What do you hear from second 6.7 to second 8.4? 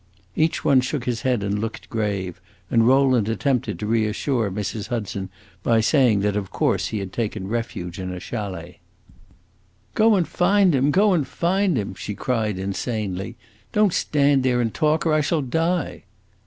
he had taken refuge in a